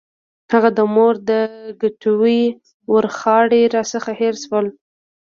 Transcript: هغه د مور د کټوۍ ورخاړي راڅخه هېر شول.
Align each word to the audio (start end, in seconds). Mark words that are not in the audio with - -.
هغه 0.51 0.69
د 0.77 0.79
مور 0.93 1.13
د 1.29 1.31
کټوۍ 1.81 2.41
ورخاړي 2.93 3.61
راڅخه 3.75 4.11
هېر 4.19 4.35
شول. 4.43 4.65